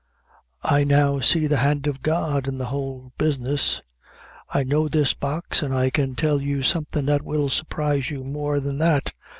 [0.63, 3.83] I now see the hand of God in the whole business.
[4.49, 8.59] I know this box an' I can tell you something that will surprise you more
[8.59, 9.13] than that.